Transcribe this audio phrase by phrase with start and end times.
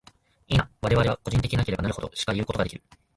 [0.47, 2.81] 否、我々は個人的なればなるほど、しかいうことができる。